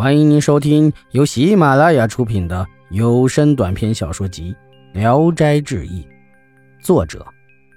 [0.00, 4.56] 欢迎您收听由喜马拉雅出品的有声短篇小说集
[4.98, 6.02] 《聊斋志异》，
[6.82, 7.22] 作者：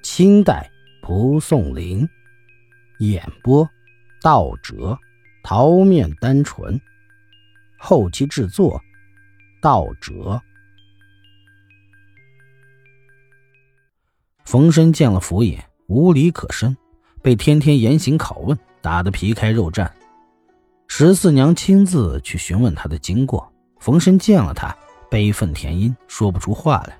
[0.04, 0.72] 清代
[1.02, 2.08] 蒲松龄，
[3.00, 3.70] 演播：
[4.22, 4.98] 道哲、
[5.44, 6.80] 桃面单纯，
[7.78, 8.82] 后期制作：
[9.62, 10.42] 道哲。
[14.46, 16.78] 冯生见了府尹，无理可申，
[17.22, 19.92] 被天天严刑拷问，打得皮开肉绽。
[20.96, 24.78] 十四娘亲自去询问他的经过，冯生见了他，
[25.10, 26.96] 悲愤填膺，说不出话来。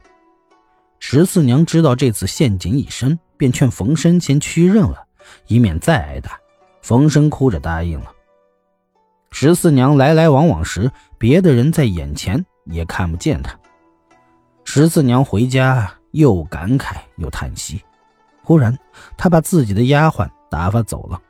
[0.98, 5.06] 十四娘知道这次陷阱已深，便劝冯生先屈认了，
[5.46, 6.32] 以免再挨打。
[6.82, 8.12] 冯生哭着答应了。
[9.30, 13.56] 十四娘来来往往时，别的人在眼前也看不见她。
[14.64, 17.80] 十四娘回家又感慨又叹息。
[18.42, 18.76] 忽然，
[19.16, 21.22] 她把自己的丫鬟打发走了，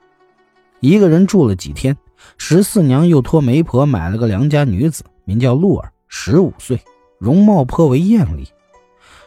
[0.80, 1.94] 一个人住了几天。
[2.38, 6.82] 十四娘又托媒婆买了个良家女子，名叫露儿，十五岁，
[7.20, 8.48] 容貌颇为艳丽。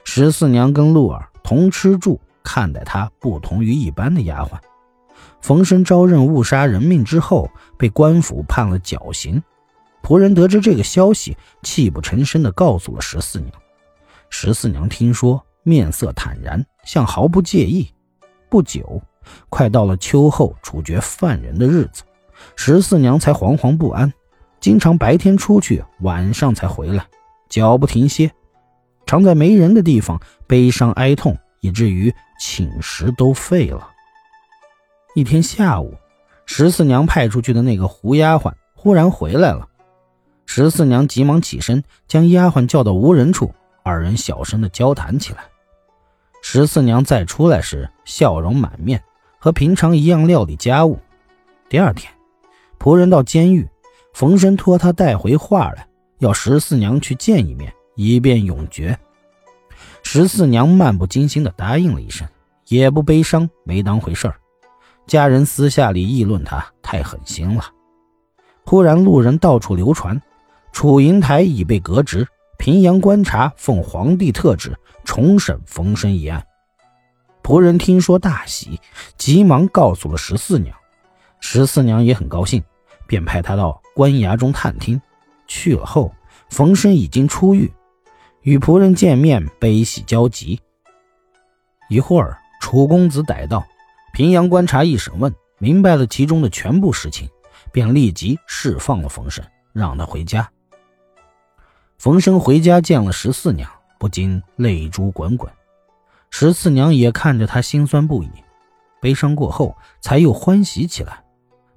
[0.05, 4.59] 十四娘跟露儿同吃住，看待她不同于一般的丫鬟。
[5.41, 9.43] 冯生招认误杀人命之后，被官府判了绞刑。
[10.03, 13.51] 仆人得知这个消息，泣不成声地告诉了十四娘。
[14.31, 17.89] 十四娘听说，面色坦然，像毫不介意。
[18.49, 19.01] 不久，
[19.49, 22.03] 快到了秋后处决犯人的日子。
[22.55, 24.13] 十四娘才惶惶不安，
[24.61, 27.07] 经常白天出去，晚上才回来，
[27.49, 28.31] 脚不停歇，
[29.07, 33.91] 常在没人的地方悲伤哀痛，以至于寝食都废了。
[35.15, 35.95] 一天下午，
[36.45, 39.67] 十四娘派出去的那个胡丫鬟忽然回来了，
[40.45, 45.41] 十四娘急忙起身，将丫鬟叫到无人处，二人小声的交谈起来。
[46.43, 49.03] 十四娘再出来时，笑容满面，
[49.39, 50.99] 和平常一样料理家务。
[51.69, 52.16] 第二天。
[52.87, 53.69] 仆人到监狱，
[54.15, 55.89] 冯生托他带回话来，
[56.21, 58.97] 要十四娘去见一面，以便永绝。
[60.05, 62.25] 十四娘漫不经心地答应了一声，
[62.69, 64.37] 也不悲伤，没当回事儿。
[65.05, 67.65] 家人私下里议论他太狠心了。
[68.65, 70.23] 忽然路人到处流传，
[70.71, 72.25] 楚营台已被革职，
[72.57, 74.73] 平阳观察奉皇帝特旨
[75.05, 76.41] 重审冯生一案。
[77.43, 78.81] 仆人听说大喜，
[79.19, 80.73] 急忙告诉了十四娘。
[81.41, 82.63] 十四娘也很高兴，
[83.07, 85.01] 便派他到官衙中探听。
[85.47, 86.13] 去了后，
[86.51, 87.73] 冯生已经出狱，
[88.43, 90.61] 与仆人见面，悲喜交集。
[91.89, 93.65] 一会儿，楚公子逮到，
[94.13, 97.29] 平阳观察一审问，明白了其中的全部事情，
[97.73, 100.51] 便立即释放了冯生，让他回家。
[101.99, 105.51] 冯生回家见了十四娘，不禁泪珠滚滚。
[106.29, 108.31] 十四娘也看着他，心酸不已。
[109.01, 111.23] 悲伤过后，才又欢喜起来。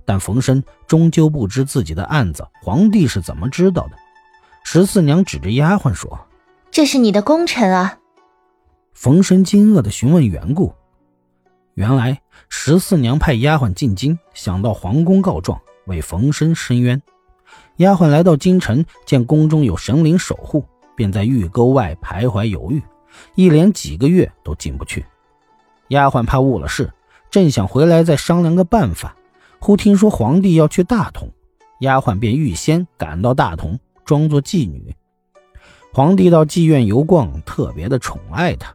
[0.10, 3.92] 但冯生终究不知自己的案子，皇帝是怎么知道的？
[4.64, 6.20] 十四娘指着丫鬟说
[6.72, 8.00] ：“这是你的功臣啊。”
[8.92, 10.74] 冯生惊愕地询问缘故。
[11.76, 17.00] 原来十四娘派丫鬟进京，想到皇宫告状，为冯生申冤。
[17.76, 20.66] 丫鬟来到京城，见宫中有神灵守护，
[20.96, 22.82] 便在御沟外徘徊犹豫，
[23.36, 25.06] 一连几个月都进不去。
[25.90, 26.92] 丫鬟怕误了事，
[27.30, 29.16] 正想回来再商量个办法。
[29.62, 31.30] 忽听说皇帝要去大同，
[31.82, 34.96] 丫鬟便预先赶到大同，装作妓女。
[35.94, 38.74] 皇帝到妓院游逛，特别的宠爱她，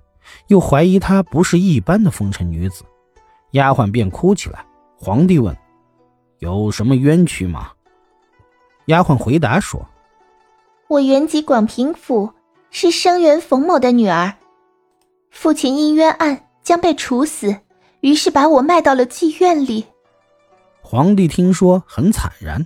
[0.48, 2.84] 又怀疑她不是一般的风尘女子，
[3.52, 4.64] 丫鬟便哭起来。
[4.96, 5.56] 皇帝问
[6.40, 7.70] ：“有什么冤屈吗？”
[8.86, 9.88] 丫鬟回答说
[10.88, 12.30] ：“我原籍广平府，
[12.70, 14.34] 是生源冯某的女儿，
[15.30, 17.56] 父亲因冤案将被处死，
[18.00, 19.86] 于是把我卖到了妓院里。”
[20.86, 22.64] 皇帝听说很惨然，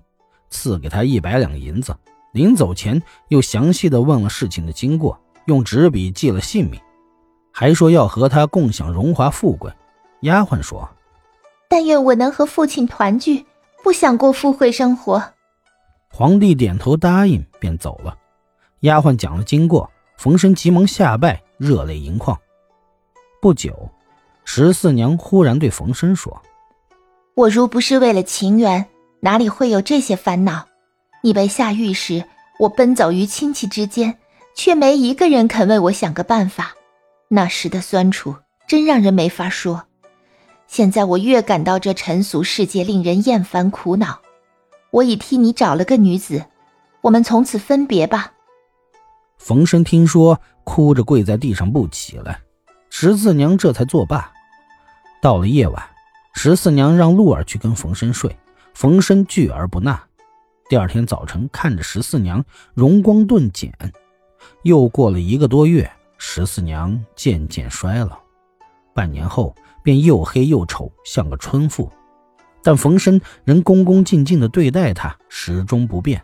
[0.50, 1.96] 赐给他一百两银子。
[2.32, 6.80] 临走前，又详细的问了事情的经过，用纸笔记了姓名，
[7.52, 9.72] 还说要和他共享荣华富贵。
[10.22, 10.90] 丫鬟说
[11.70, 13.46] ：“但愿我能和父亲团聚，
[13.84, 15.22] 不想过富贵生活。”
[16.10, 18.18] 皇帝点头答应，便走了。
[18.80, 22.36] 丫鬟讲了经过，冯生急忙下拜，热泪盈眶。
[23.40, 23.88] 不久，
[24.44, 26.42] 十四娘忽然对冯生说。
[27.38, 28.84] 我如不是为了情缘，
[29.20, 30.66] 哪里会有这些烦恼？
[31.22, 32.24] 你被下狱时，
[32.58, 34.18] 我奔走于亲戚之间，
[34.56, 36.74] 却没一个人肯为我想个办法。
[37.28, 38.34] 那时的酸楚，
[38.66, 39.84] 真让人没法说。
[40.66, 44.18] 现在我越感到这尘俗世界令人厌烦苦恼，
[44.90, 46.44] 我已替你找了个女子，
[47.02, 48.32] 我们从此分别吧。
[49.38, 52.40] 冯生听说，哭着跪在地上不起来。
[52.90, 54.28] 十四娘这才作罢。
[55.22, 55.80] 到了夜晚。
[56.40, 58.30] 十四娘让露儿去跟冯生睡，
[58.72, 60.00] 冯生拒而不纳。
[60.68, 62.44] 第二天早晨，看着十四娘
[62.74, 63.72] 容光顿减。
[64.62, 68.20] 又过了一个多月，十四娘渐渐衰老，
[68.94, 69.52] 半年后
[69.82, 71.90] 便又黑又丑，像个村妇。
[72.62, 76.22] 但冯生仍恭恭敬敬地对待她，始终不变。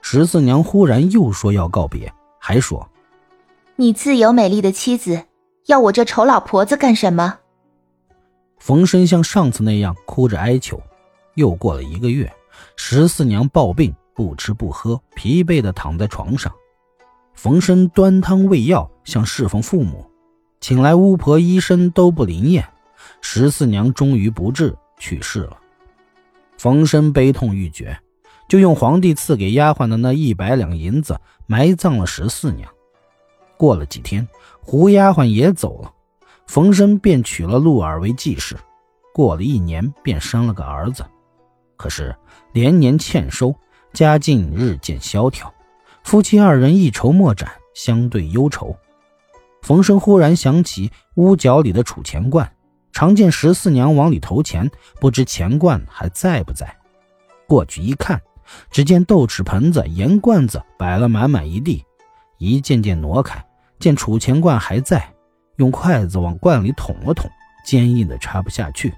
[0.00, 2.88] 十四娘忽然又说要告别，还说
[3.76, 5.24] ：“你自有美丽的妻子，
[5.66, 7.40] 要我这丑老婆子干什么？”
[8.64, 10.82] 冯生像上次那样哭着哀求。
[11.34, 12.32] 又过了一个月。
[12.76, 16.50] 十四娘暴病，不吃不喝，疲惫地躺在床上。
[17.34, 20.10] 冯生端汤喂药，像侍奉父母，
[20.62, 22.66] 请来巫婆、医生都不灵验。
[23.20, 25.58] 十四娘终于不治，去世了。
[26.56, 28.00] 冯生悲痛欲绝，
[28.48, 32.72] 就用皇帝赐给丫鬟的那一百两银子埋葬了十四娘。
[33.58, 34.26] 过了几天，
[34.62, 35.92] 胡丫鬟也走了，
[36.46, 38.56] 冯生便娶了陆儿为继室。
[39.12, 41.04] 过了一年，便生了个儿子。
[41.76, 42.14] 可是
[42.52, 43.54] 连年欠收，
[43.92, 45.52] 家境日渐萧条，
[46.02, 48.76] 夫妻二人一筹莫展，相对忧愁。
[49.62, 52.50] 冯生忽然想起屋角里的储钱罐，
[52.92, 54.70] 常见十四娘往里投钱，
[55.00, 56.76] 不知钱罐还在不在。
[57.46, 58.20] 过去一看，
[58.70, 61.84] 只见豆豉盆子、盐罐子摆了满满一地，
[62.38, 63.44] 一件件挪开，
[63.78, 65.13] 见储钱罐还在，
[65.56, 67.30] 用筷子往罐里捅了捅，
[67.64, 68.92] 坚硬的插不下去，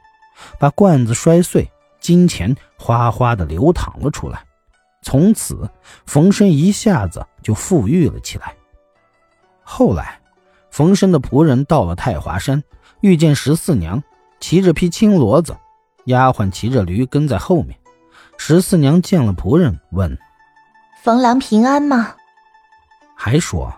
[0.59, 1.71] 把罐子摔碎。
[1.99, 4.45] 金钱哗哗的流淌了出来，
[5.03, 5.69] 从此
[6.05, 8.55] 冯生一下子就富裕了起来。
[9.65, 10.21] 后来，
[10.71, 12.63] 冯生的仆人到了太华山，
[13.01, 14.01] 遇见十四娘，
[14.39, 15.57] 骑着匹青骡子，
[16.05, 17.77] 丫鬟骑着驴跟在后面。
[18.37, 20.17] 十四娘见了仆人，问
[21.03, 22.15] ：“冯郎平安吗？”
[23.17, 23.75] 还说：“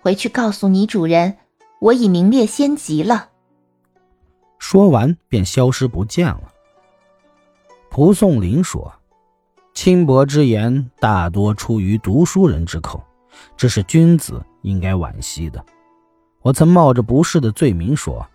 [0.00, 1.36] 回去告诉你主人，
[1.80, 3.28] 我已名列仙籍了。”
[4.58, 6.52] 说完便消失不见了。
[7.90, 8.92] 蒲松龄说
[9.74, 13.02] ：“轻薄之言，大多出于读书人之口，
[13.56, 15.64] 这是君子应该惋惜的。
[16.42, 18.26] 我曾冒着不是的罪名说，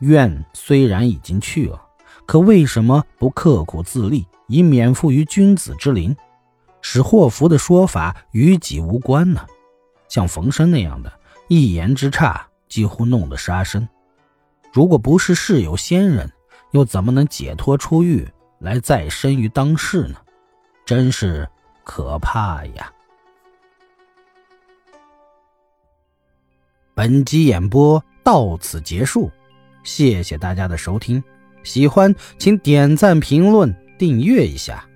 [0.00, 1.80] 愿虽然已经去了，
[2.26, 6.14] 可为什么不刻苦自立，以免负于君子之灵，
[6.80, 9.46] 使祸福的说法与己无关呢？
[10.08, 11.12] 像冯生那样的
[11.48, 13.88] 一言之差，几乎弄得杀身。
[14.72, 16.30] 如果不是世有仙人，
[16.72, 20.16] 又怎么能解脱出狱？”来再生于当世呢，
[20.86, 21.46] 真是
[21.84, 22.90] 可怕呀！
[26.94, 29.30] 本集演播到此结束，
[29.84, 31.22] 谢谢大家的收听，
[31.64, 34.88] 喜欢请点赞、评论、订阅一下。